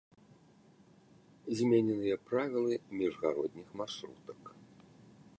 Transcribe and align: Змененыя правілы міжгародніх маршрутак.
Змененыя 1.59 2.15
правілы 2.31 2.75
міжгародніх 3.01 3.67
маршрутак. 3.83 4.41